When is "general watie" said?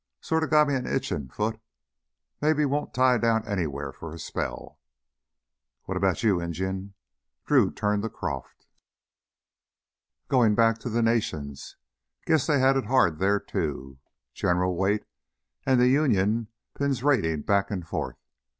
14.33-15.05